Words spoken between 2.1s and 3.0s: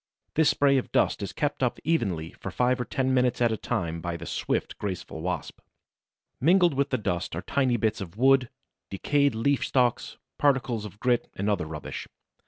for five or